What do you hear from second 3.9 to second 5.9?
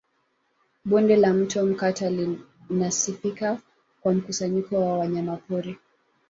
kwa mkusanyiko wa wanyamapori